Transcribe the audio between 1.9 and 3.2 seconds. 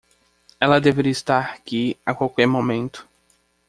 a qualquer momento.